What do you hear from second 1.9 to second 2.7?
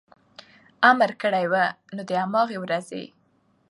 نو د هماغې